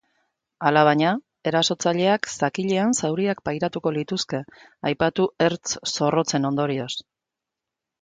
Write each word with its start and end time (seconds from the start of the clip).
Alabaina, 0.69 1.11
erasotzaileak 1.51 2.31
zakilean 2.39 2.97
zauriak 3.03 3.45
pairatuko 3.51 3.95
lituzke, 4.01 4.43
aipatu 4.93 5.31
ertz 5.51 5.87
zorrotzen 5.95 6.53
ondorioz. 6.55 6.93